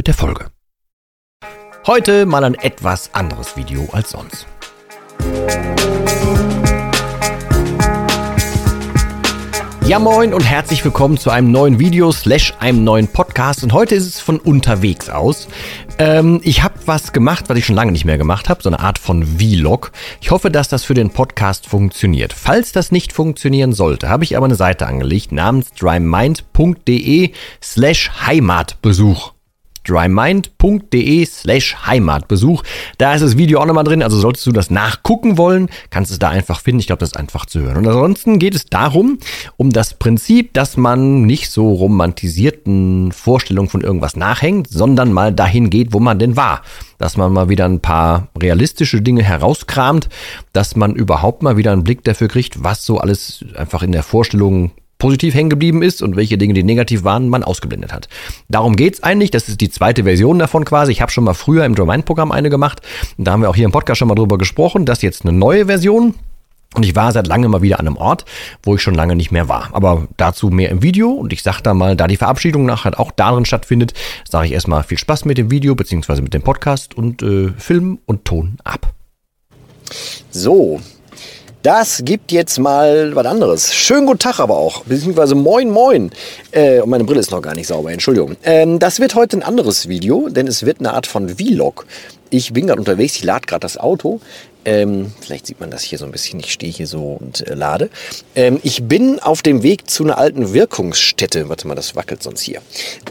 [0.00, 0.46] mit der Folge.
[1.86, 4.46] Heute mal ein etwas anderes Video als sonst.
[9.86, 13.94] Ja moin und herzlich willkommen zu einem neuen Video slash einem neuen Podcast und heute
[13.94, 15.48] ist es von unterwegs aus.
[15.98, 18.80] Ähm, ich habe was gemacht, was ich schon lange nicht mehr gemacht habe, so eine
[18.80, 19.92] Art von Vlog.
[20.22, 22.32] Ich hoffe, dass das für den Podcast funktioniert.
[22.32, 29.34] Falls das nicht funktionieren sollte, habe ich aber eine Seite angelegt namens drymind.de slash Heimatbesuch
[29.84, 32.62] drymind.de slash Heimatbesuch.
[32.98, 36.18] Da ist das Video auch nochmal drin, also solltest du das nachgucken wollen, kannst es
[36.18, 36.80] da einfach finden.
[36.80, 37.78] Ich glaube, das ist einfach zu hören.
[37.78, 39.18] Und ansonsten geht es darum,
[39.56, 45.70] um das Prinzip, dass man nicht so romantisierten Vorstellungen von irgendwas nachhängt, sondern mal dahin
[45.70, 46.62] geht, wo man denn war.
[46.98, 50.08] Dass man mal wieder ein paar realistische Dinge herauskramt,
[50.52, 54.02] dass man überhaupt mal wieder einen Blick dafür kriegt, was so alles einfach in der
[54.02, 58.08] Vorstellung positiv hängen geblieben ist und welche Dinge, die negativ waren, man ausgeblendet hat.
[58.48, 59.32] Darum geht's eigentlich.
[59.32, 60.92] Das ist die zweite Version davon quasi.
[60.92, 62.82] Ich habe schon mal früher im Domain-Programm eine gemacht.
[63.18, 64.86] Da haben wir auch hier im Podcast schon mal drüber gesprochen.
[64.86, 66.14] Das ist jetzt eine neue Version.
[66.74, 68.24] Und ich war seit langem mal wieder an einem Ort,
[68.62, 69.70] wo ich schon lange nicht mehr war.
[69.72, 71.10] Aber dazu mehr im Video.
[71.10, 73.92] Und ich sage da mal, da die Verabschiedung nachher auch darin stattfindet,
[74.28, 77.98] sage ich erstmal viel Spaß mit dem Video beziehungsweise mit dem Podcast und äh, Film
[78.06, 78.92] und Ton ab.
[80.30, 80.80] So,
[81.62, 83.74] das gibt jetzt mal was anderes.
[83.74, 86.10] Schönen guten Tag aber auch, beziehungsweise moin moin.
[86.52, 88.36] Äh, und meine Brille ist noch gar nicht sauber, Entschuldigung.
[88.44, 91.86] Ähm, das wird heute ein anderes Video, denn es wird eine Art von Vlog.
[92.30, 94.20] Ich bin gerade unterwegs, ich lade gerade das Auto.
[94.64, 96.38] Ähm, vielleicht sieht man das hier so ein bisschen.
[96.40, 97.88] Ich stehe hier so und äh, lade.
[98.34, 101.48] Ähm, ich bin auf dem Weg zu einer alten Wirkungsstätte.
[101.48, 102.60] Warte mal, das wackelt sonst hier.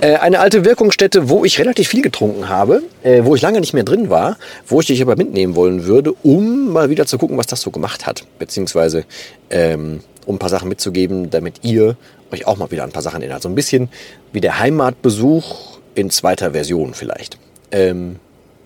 [0.02, 3.74] Äh, eine alte Wirkungsstätte, wo ich relativ viel getrunken habe, äh, wo ich lange nicht
[3.74, 4.38] mehr drin war,
[4.68, 7.72] wo ich dich aber mitnehmen wollen würde, um mal wieder zu gucken, was das so
[7.72, 8.24] gemacht hat.
[8.38, 9.06] Beziehungsweise
[9.50, 11.98] ähm, um ein paar Sachen mitzugeben, damit ihr
[12.32, 13.42] euch auch mal wieder ein paar Sachen erinnert.
[13.42, 13.90] So ein bisschen
[14.32, 17.40] wie der Heimatbesuch in zweiter Version vielleicht.
[17.72, 18.18] Ähm,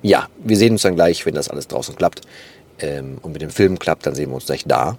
[0.02, 2.22] ja, wir sehen uns dann gleich, wenn das alles draußen klappt
[2.80, 4.98] ähm, und mit dem Film klappt, dann sehen wir uns gleich da,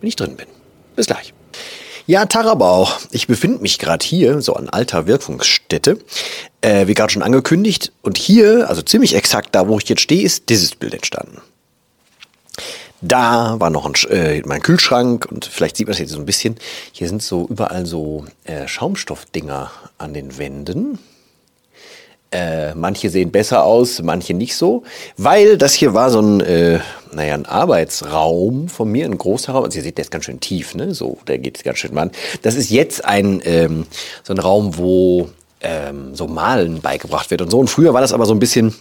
[0.00, 0.46] wenn ich drin bin.
[0.94, 1.32] Bis gleich.
[2.08, 2.88] Ja, Tarabau.
[3.10, 5.98] Ich befinde mich gerade hier, so an alter Wirkungsstätte,
[6.60, 7.92] äh, wie gerade schon angekündigt.
[8.02, 11.40] Und hier, also ziemlich exakt da, wo ich jetzt stehe, ist dieses Bild entstanden.
[13.02, 16.26] Da war noch ein, äh, mein Kühlschrank und vielleicht sieht man das jetzt so ein
[16.26, 16.56] bisschen.
[16.92, 20.98] Hier sind so überall so äh, Schaumstoffdinger an den Wänden.
[22.30, 24.82] Äh, manche sehen besser aus, manche nicht so,
[25.16, 26.80] weil das hier war so ein, äh,
[27.12, 29.64] naja, ein Arbeitsraum von mir, ein großer Raum.
[29.64, 30.94] Also ihr seht, der ist ganz schön tief, ne?
[30.94, 32.10] So, der geht ganz schön an.
[32.42, 33.86] Das ist jetzt ein ähm,
[34.22, 35.30] so ein Raum, wo
[35.60, 37.58] ähm, so Malen beigebracht wird und so.
[37.58, 38.74] Und früher war das aber so ein bisschen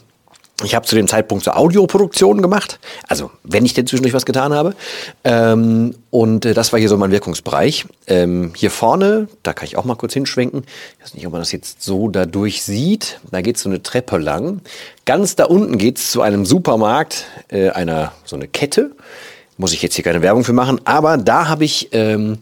[0.63, 4.53] ich habe zu dem Zeitpunkt so Audioproduktionen gemacht, also wenn ich denn zwischendurch was getan
[4.53, 4.73] habe.
[5.25, 7.85] Ähm, und äh, das war hier so mein Wirkungsbereich.
[8.07, 10.63] Ähm, hier vorne, da kann ich auch mal kurz hinschwenken.
[10.97, 13.19] Ich weiß nicht, ob man das jetzt so dadurch sieht.
[13.31, 14.61] Da geht so eine Treppe lang.
[15.03, 18.91] Ganz da unten geht's zu einem Supermarkt, äh, einer so eine Kette.
[19.57, 22.39] Muss ich jetzt hier keine Werbung für machen, aber da habe ich ähm,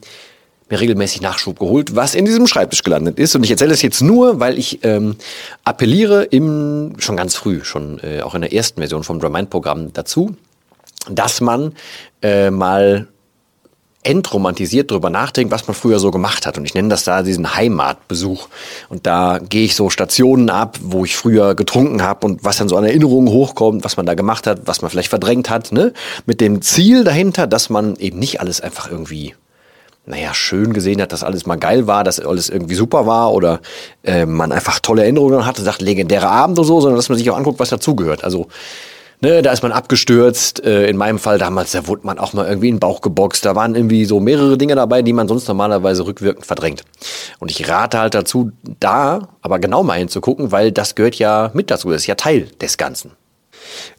[0.73, 3.35] mir regelmäßig Nachschub geholt, was in diesem Schreibtisch gelandet ist.
[3.35, 5.15] Und ich erzähle es jetzt nur, weil ich ähm,
[5.63, 10.35] appelliere im, schon ganz früh, schon äh, auch in der ersten Version vom Drymind-Programm dazu,
[11.09, 11.73] dass man
[12.21, 13.07] äh, mal
[14.05, 16.57] entromantisiert darüber nachdenkt, was man früher so gemacht hat.
[16.57, 18.49] Und ich nenne das da diesen Heimatbesuch.
[18.89, 22.67] Und da gehe ich so Stationen ab, wo ich früher getrunken habe und was dann
[22.67, 25.93] so an Erinnerungen hochkommt, was man da gemacht hat, was man vielleicht verdrängt hat, ne?
[26.25, 29.35] Mit dem Ziel dahinter, dass man eben nicht alles einfach irgendwie
[30.05, 33.61] naja, schön gesehen hat, dass alles mal geil war, dass alles irgendwie super war oder
[34.03, 37.29] äh, man einfach tolle Erinnerungen hatte, sagt legendäre Abend oder so, sondern dass man sich
[37.29, 38.23] auch anguckt, was dazugehört.
[38.23, 38.47] Also,
[39.21, 40.63] ne, da ist man abgestürzt.
[40.65, 43.45] Äh, in meinem Fall damals, da wurde man auch mal irgendwie in den Bauch geboxt.
[43.45, 46.83] Da waren irgendwie so mehrere Dinge dabei, die man sonst normalerweise rückwirkend verdrängt.
[47.39, 48.51] Und ich rate halt dazu,
[48.81, 51.89] da aber genau mal hinzugucken, weil das gehört ja mit dazu.
[51.89, 53.11] Das ist ja Teil des Ganzen.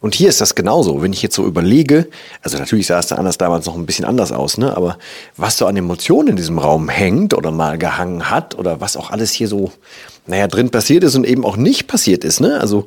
[0.00, 1.02] Und hier ist das genauso.
[1.02, 2.08] Wenn ich jetzt so überlege,
[2.42, 4.76] also natürlich sah es da anders damals noch ein bisschen anders aus, ne?
[4.76, 4.98] Aber
[5.36, 9.10] was so an Emotionen in diesem Raum hängt oder mal gehangen hat oder was auch
[9.10, 9.72] alles hier so,
[10.26, 12.60] naja, drin passiert ist und eben auch nicht passiert ist, ne?
[12.60, 12.86] Also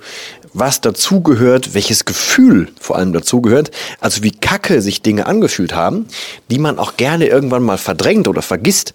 [0.53, 6.07] was dazugehört, welches Gefühl vor allem dazugehört, also wie kacke sich Dinge angefühlt haben,
[6.49, 8.93] die man auch gerne irgendwann mal verdrängt oder vergisst.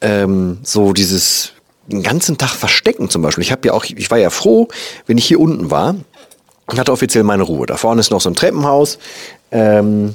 [0.00, 1.52] Ähm, so dieses
[1.86, 3.42] den ganzen Tag verstecken zum Beispiel.
[3.42, 4.68] Ich habe ja auch, ich war ja froh,
[5.06, 5.96] wenn ich hier unten war.
[6.70, 7.66] Ich hatte offiziell meine Ruhe.
[7.66, 8.98] Da vorne ist noch so ein Treppenhaus.
[9.50, 10.14] Ähm,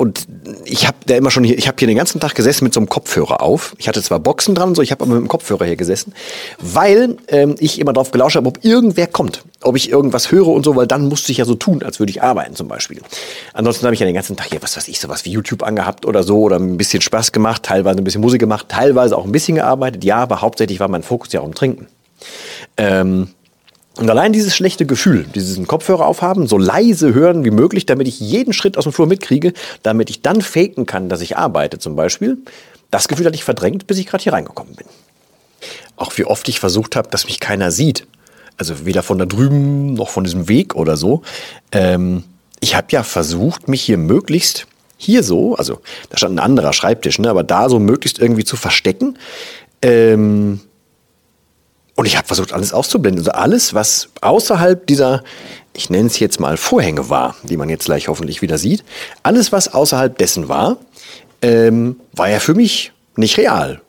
[0.00, 0.26] und
[0.64, 2.80] ich habe da immer schon hier, ich habe hier den ganzen Tag gesessen mit so
[2.80, 3.74] einem Kopfhörer auf.
[3.76, 6.14] Ich hatte zwar Boxen dran, so ich habe aber mit dem Kopfhörer hier gesessen,
[6.58, 10.64] weil ähm, ich immer drauf gelauscht habe, ob irgendwer kommt, ob ich irgendwas höre und
[10.64, 13.02] so, weil dann musste ich ja so tun, als würde ich arbeiten zum Beispiel.
[13.52, 16.06] Ansonsten habe ich ja den ganzen Tag hier, was weiß ich, sowas wie YouTube angehabt
[16.06, 19.32] oder so oder ein bisschen Spaß gemacht, teilweise ein bisschen Musik gemacht, teilweise auch ein
[19.32, 20.02] bisschen gearbeitet.
[20.02, 21.88] Ja, aber hauptsächlich war mein Fokus ja auch im Trinken.
[22.78, 23.34] Ähm,
[24.00, 28.18] und allein dieses schlechte Gefühl, diesen Kopfhörer aufhaben, so leise hören wie möglich, damit ich
[28.18, 29.52] jeden Schritt aus dem Flur mitkriege,
[29.82, 32.38] damit ich dann faken kann, dass ich arbeite zum Beispiel,
[32.90, 34.86] das Gefühl hatte ich verdrängt, bis ich gerade hier reingekommen bin.
[35.96, 38.06] Auch wie oft ich versucht habe, dass mich keiner sieht.
[38.56, 41.20] Also weder von da drüben noch von diesem Weg oder so.
[41.70, 42.24] Ähm,
[42.60, 47.18] ich habe ja versucht, mich hier möglichst hier so, also da stand ein anderer Schreibtisch,
[47.18, 49.18] ne, aber da so möglichst irgendwie zu verstecken.
[49.82, 50.60] Ähm,
[52.00, 53.20] und ich habe versucht, alles auszublenden.
[53.20, 55.22] Also alles, was außerhalb dieser,
[55.74, 58.84] ich nenne es jetzt mal Vorhänge war, die man jetzt gleich hoffentlich wieder sieht,
[59.22, 60.78] alles, was außerhalb dessen war,
[61.42, 63.82] ähm, war ja für mich nicht real.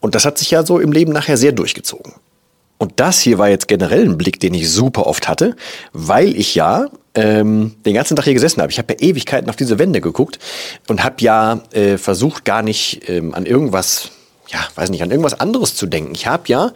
[0.00, 2.14] Und das hat sich ja so im Leben nachher sehr durchgezogen.
[2.78, 5.54] Und das hier war jetzt generell ein Blick, den ich super oft hatte,
[5.92, 8.72] weil ich ja ähm, den ganzen Tag hier gesessen habe.
[8.72, 10.38] Ich habe ja Ewigkeiten auf diese Wände geguckt
[10.88, 14.12] und habe ja äh, versucht, gar nicht ähm, an irgendwas
[14.52, 16.14] ja, weiß nicht, an irgendwas anderes zu denken.
[16.14, 16.72] Ich habe ja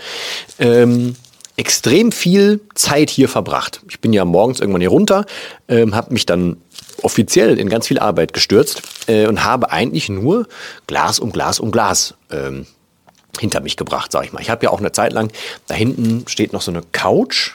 [0.59, 1.17] ähm,
[1.57, 3.81] extrem viel Zeit hier verbracht.
[3.89, 5.27] Ich bin ja morgens irgendwann hier runter,
[5.69, 6.57] ähm, habe mich dann
[7.03, 10.47] offiziell in ganz viel Arbeit gestürzt äh, und habe eigentlich nur
[10.87, 12.67] Glas um Glas um Glas ähm,
[13.39, 14.41] hinter mich gebracht, sag ich mal.
[14.41, 15.31] Ich habe ja auch eine Zeit lang,
[15.67, 17.53] da hinten steht noch so eine Couch,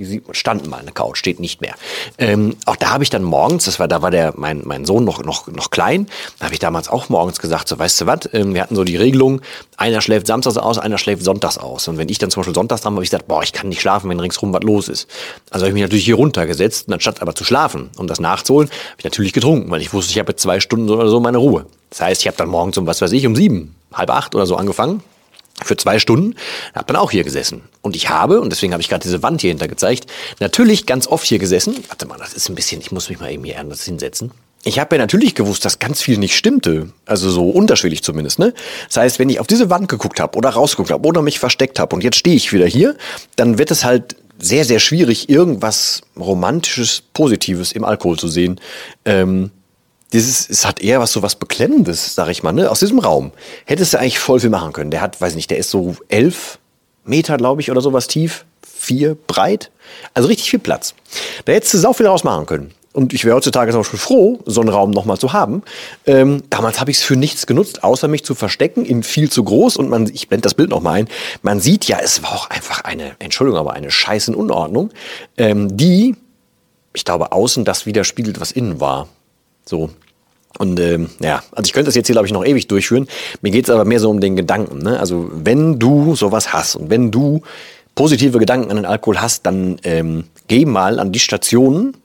[0.00, 1.74] die sieht, stand mal eine Couch, steht nicht mehr.
[2.16, 5.04] Ähm, auch da habe ich dann morgens, das war, da war der, mein, mein Sohn
[5.04, 6.06] noch, noch, noch klein,
[6.38, 8.84] da habe ich damals auch morgens gesagt, so weißt du was, ähm, wir hatten so
[8.84, 9.42] die Regelung,
[9.76, 11.86] einer schläft samstags aus, einer schläft sonntags aus.
[11.88, 13.68] Und wenn ich dann zum Beispiel sonntags dran habe, habe ich gesagt, boah, ich kann
[13.68, 15.06] nicht schlafen, wenn ringsrum was los ist.
[15.50, 18.70] Also habe ich mich natürlich hier runtergesetzt, und anstatt aber zu schlafen, um das nachzuholen,
[18.70, 21.66] habe ich natürlich getrunken, weil ich wusste, ich habe zwei Stunden oder so meine Ruhe.
[21.90, 24.46] Das heißt, ich habe dann morgens um, was weiß ich, um sieben, halb acht oder
[24.46, 25.02] so angefangen
[25.64, 26.34] für zwei Stunden,
[26.74, 27.62] habe dann auch hier gesessen.
[27.82, 30.06] Und ich habe, und deswegen habe ich gerade diese Wand hier hinter gezeigt,
[30.38, 31.76] natürlich ganz oft hier gesessen.
[31.88, 34.32] Warte mal, das ist ein bisschen, ich muss mich mal eben hier anders hinsetzen.
[34.62, 36.90] Ich habe ja natürlich gewusst, dass ganz viel nicht stimmte.
[37.06, 38.38] Also so unterschwellig zumindest.
[38.38, 38.52] Ne?
[38.88, 41.78] Das heißt, wenn ich auf diese Wand geguckt habe oder rausgeguckt habe oder mich versteckt
[41.78, 42.96] habe und jetzt stehe ich wieder hier,
[43.36, 48.60] dann wird es halt sehr, sehr schwierig, irgendwas Romantisches, Positives im Alkohol zu sehen.
[49.04, 49.50] Ähm,
[50.12, 52.70] dieses, es hat eher was so was Beklemmendes, sag ich mal, ne?
[52.70, 53.32] Aus diesem Raum.
[53.64, 54.90] Hättest du eigentlich voll viel machen können.
[54.90, 56.58] Der hat, weiß nicht, der ist so elf
[57.04, 59.70] Meter, glaube ich, oder sowas tief, vier breit.
[60.14, 60.94] Also richtig viel Platz.
[61.44, 62.74] Da hättest du sau viel rausmachen können.
[62.92, 65.62] Und ich wäre heutzutage zum Beispiel froh, so einen Raum nochmal zu haben.
[66.06, 69.44] Ähm, damals habe ich es für nichts genutzt, außer mich zu verstecken, in viel zu
[69.44, 69.76] groß.
[69.76, 71.08] Und man, ich blende das Bild nochmal ein.
[71.42, 74.90] Man sieht ja, es war auch einfach eine, Entschuldigung, aber eine scheißen Unordnung,
[75.36, 76.16] ähm, die,
[76.92, 79.06] ich glaube, außen das widerspiegelt, was innen war.
[79.64, 79.90] So.
[80.58, 83.06] Und ähm, ja, also ich könnte das jetzt hier, glaube ich, noch ewig durchführen.
[83.40, 84.78] Mir geht es aber mehr so um den Gedanken.
[84.78, 84.98] Ne?
[84.98, 87.42] Also wenn du sowas hast und wenn du
[87.94, 91.96] positive Gedanken an den Alkohol hast, dann ähm, geh mal an die Stationen,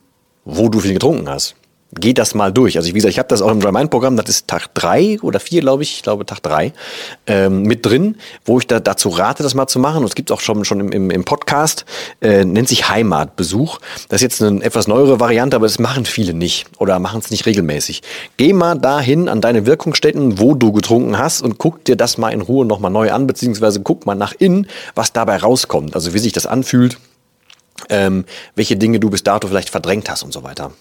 [0.45, 1.55] wo du viel getrunken hast
[1.93, 2.77] geht das mal durch.
[2.77, 4.73] Also ich, wie gesagt, ich habe das auch im Dry Mind Programm, das ist Tag
[4.73, 6.73] drei oder vier, glaube ich, ich glaube Tag drei
[7.27, 9.99] ähm, mit drin, wo ich da dazu rate, das mal zu machen.
[9.99, 11.85] Und es gibt auch schon, schon im, im, im Podcast,
[12.21, 13.79] äh, nennt sich Heimatbesuch.
[14.09, 17.31] Das ist jetzt eine etwas neuere Variante, aber das machen viele nicht oder machen es
[17.31, 18.01] nicht regelmäßig.
[18.37, 22.31] Geh mal dahin an deine Wirkungsstätten, wo du getrunken hast und guck dir das mal
[22.31, 25.95] in Ruhe nochmal neu an, beziehungsweise guck mal nach innen, was dabei rauskommt.
[25.95, 26.97] Also wie sich das anfühlt,
[27.89, 28.25] ähm,
[28.55, 30.71] welche Dinge du bis dato vielleicht verdrängt hast und so weiter.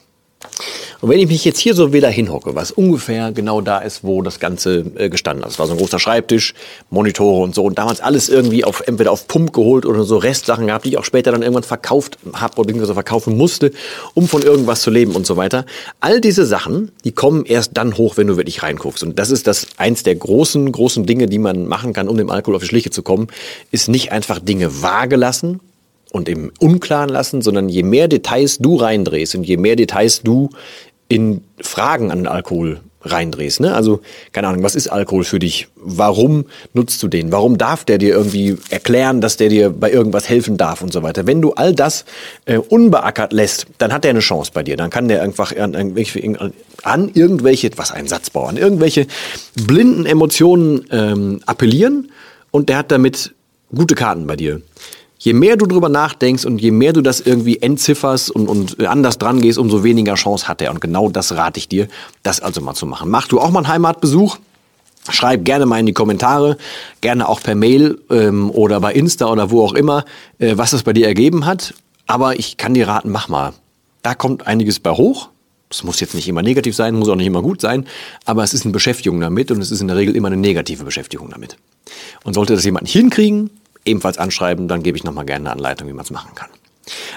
[1.04, 4.23] Und wenn ich mich jetzt hier so wieder hinhocke, was ungefähr genau da ist, wo
[4.23, 5.50] das Ganze äh, gestanden hat.
[5.50, 6.54] Das war so ein großer Schreibtisch,
[6.88, 7.62] Monitore und so.
[7.62, 10.96] Und damals alles irgendwie auf, entweder auf Pump geholt oder so Restsachen gehabt, die ich
[10.96, 13.73] auch später dann irgendwann verkauft habe oder beziehungsweise verkaufen musste,
[14.14, 15.66] um von irgendwas zu leben und so weiter.
[16.00, 19.02] All diese Sachen, die kommen erst dann hoch, wenn du wirklich reinguckst.
[19.02, 22.30] Und das ist das eins der großen, großen Dinge, die man machen kann, um dem
[22.30, 23.26] Alkohol auf die Schliche zu kommen,
[23.70, 25.61] ist nicht einfach Dinge vage lassen,
[26.14, 30.49] und im Unklaren lassen, sondern je mehr Details du reindrehst und je mehr Details du
[31.08, 33.61] in Fragen an Alkohol reindrehst.
[33.61, 33.75] Ne?
[33.75, 34.00] Also,
[34.32, 35.68] keine Ahnung, was ist Alkohol für dich?
[35.76, 37.32] Warum nutzt du den?
[37.32, 41.02] Warum darf der dir irgendwie erklären, dass der dir bei irgendwas helfen darf und so
[41.02, 41.26] weiter?
[41.26, 42.04] Wenn du all das
[42.46, 44.76] äh, unbeackert lässt, dann hat der eine Chance bei dir.
[44.76, 49.06] Dann kann der einfach an, an, an irgendwelche, was ein Satzbau, an irgendwelche
[49.66, 52.11] blinden Emotionen ähm, appellieren
[52.50, 53.34] und der hat damit
[53.75, 54.62] gute Karten bei dir
[55.25, 59.16] je mehr du drüber nachdenkst und je mehr du das irgendwie entzifferst und, und anders
[59.16, 60.71] dran gehst, umso weniger Chance hat er.
[60.71, 61.88] Und genau das rate ich dir,
[62.23, 63.11] das also mal zu machen.
[63.11, 64.37] Mach du auch mal einen Heimatbesuch.
[65.09, 66.57] Schreib gerne mal in die Kommentare,
[67.00, 70.04] gerne auch per Mail ähm, oder bei Insta oder wo auch immer,
[70.38, 71.75] äh, was es bei dir ergeben hat.
[72.07, 73.54] Aber ich kann dir raten, mach mal.
[74.02, 75.28] Da kommt einiges bei hoch.
[75.71, 77.87] Es muss jetzt nicht immer negativ sein, muss auch nicht immer gut sein,
[78.26, 80.85] aber es ist eine Beschäftigung damit und es ist in der Regel immer eine negative
[80.85, 81.57] Beschäftigung damit.
[82.23, 83.50] Und sollte das jemand nicht hinkriegen,
[83.85, 86.49] ebenfalls anschreiben, dann gebe ich nochmal gerne eine Anleitung, wie man es machen kann.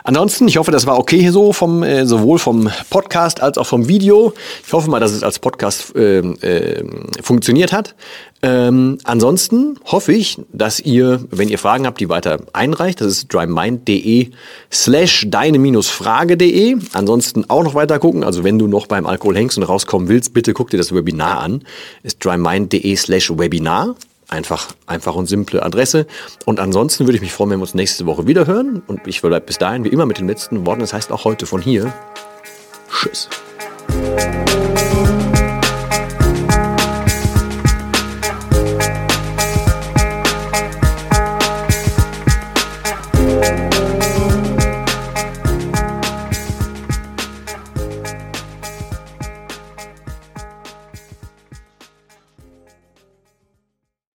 [0.03, 3.87] Ansonsten, ich hoffe, das war okay so, vom, äh, sowohl vom Podcast als auch vom
[3.87, 4.33] Video.
[4.65, 6.83] Ich hoffe mal, dass es als Podcast äh, äh,
[7.21, 7.95] funktioniert hat.
[8.43, 13.01] Ähm, ansonsten hoffe ich, dass ihr, wenn ihr Fragen habt, die weiter einreicht.
[13.01, 14.29] Das ist drymind.de
[14.71, 16.77] slash deine-frage.de.
[16.93, 18.23] Ansonsten auch noch weiter gucken.
[18.23, 21.39] Also wenn du noch beim Alkohol hängst und rauskommen willst, bitte guck dir das Webinar
[21.39, 21.63] an.
[22.03, 23.95] Ist drymind.de slash Webinar.
[24.29, 26.05] Einfach, einfach und simple Adresse.
[26.45, 28.83] Und ansonsten würde ich mich freuen, wenn wir uns nächste Woche wieder hören.
[28.85, 30.81] Und ich verbleibe bis dahin wie immer mit den letzten Worten.
[30.81, 31.93] Das heißt auch heute von hier.
[32.91, 33.29] Tschüss.